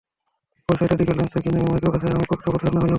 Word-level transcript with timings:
ভোর 0.65 0.75
ছয়টার 0.79 0.99
দিকে 1.01 1.13
লঞ্চ 1.19 1.31
থেকে 1.37 1.49
নেমে 1.53 1.69
মাইক্রোবাসে 1.73 2.05
করে 2.05 2.15
আমরা 2.15 2.27
কুয়াকাটার 2.29 2.51
পথে 2.53 2.65
রওনা 2.65 2.79
হলাম। 2.83 2.89